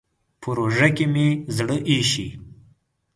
په 0.41 0.49
روژه 0.57 0.87
کې 0.95 1.05
مې 1.13 1.27
زړه 1.55 1.77
اېشي. 1.89 2.27